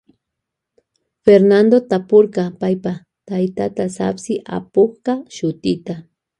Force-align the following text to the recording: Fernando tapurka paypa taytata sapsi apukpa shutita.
Fernando 1.25 1.77
tapurka 1.91 2.43
paypa 2.59 2.93
taytata 3.29 3.85
sapsi 3.97 4.33
apukpa 4.57 5.13
shutita. 5.35 5.93